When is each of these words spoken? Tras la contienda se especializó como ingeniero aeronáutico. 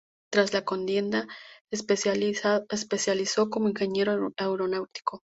Tras 0.33 0.51
la 0.51 0.65
contienda 0.65 1.27
se 1.71 1.85
especializó 1.85 3.49
como 3.51 3.67
ingeniero 3.69 4.33
aeronáutico. 4.35 5.21